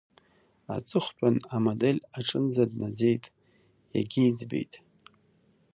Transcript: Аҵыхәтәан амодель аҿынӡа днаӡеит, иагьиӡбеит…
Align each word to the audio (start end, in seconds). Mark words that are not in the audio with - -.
Аҵыхәтәан 0.75 1.35
амодель 1.55 2.01
аҿынӡа 2.17 2.63
днаӡеит, 2.69 3.23
иагьиӡбеит… 3.93 4.73